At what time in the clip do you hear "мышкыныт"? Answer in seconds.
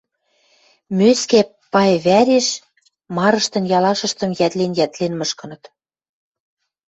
5.19-5.63